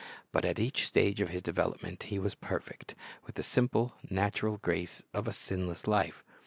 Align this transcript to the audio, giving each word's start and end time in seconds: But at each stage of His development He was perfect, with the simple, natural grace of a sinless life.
But 0.31 0.45
at 0.45 0.57
each 0.57 0.87
stage 0.87 1.21
of 1.21 1.29
His 1.29 1.43
development 1.43 2.01
He 2.09 2.17
was 2.17 2.33
perfect, 2.33 2.95
with 3.27 3.35
the 3.35 3.43
simple, 3.43 3.93
natural 4.09 4.57
grace 4.57 5.03
of 5.13 5.27
a 5.27 5.31
sinless 5.31 5.85
life. 5.85 6.23